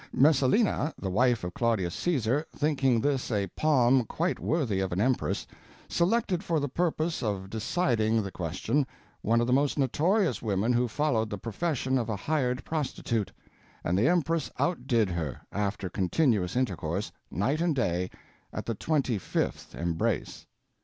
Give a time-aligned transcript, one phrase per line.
[0.11, 5.45] Messalina, the wife of Claudius Caesar, thinking this a palm quite worthy of an empress,
[5.87, 8.87] selected for the purpose of deciding the question,
[9.21, 13.31] one of the most notorious women who followed the profession of a hired prostitute;
[13.83, 18.09] and the empress outdid her, after continuous intercourse, night and day,
[18.51, 20.47] at the twenty fifth embrace."